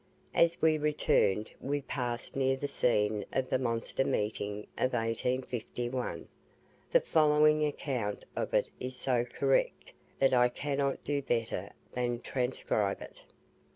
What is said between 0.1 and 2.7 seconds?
As we returned, we passed near the